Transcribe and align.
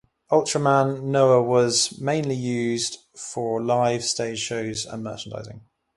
Ultraman 0.31 1.03
Noa 1.11 1.43
was 1.43 1.99
mainly 1.99 2.33
used 2.33 2.97
for 3.15 3.61
live 3.61 4.03
stage 4.03 4.39
shows 4.39 4.83
and 4.83 5.03
merchandising. 5.03 5.61